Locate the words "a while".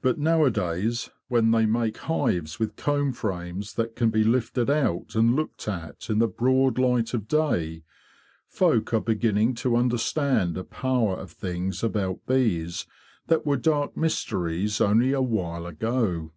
15.12-15.66